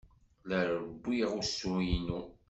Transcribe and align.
La 0.49 0.59
rewwiɣ 0.69 1.31
usu-inu. 1.39 2.21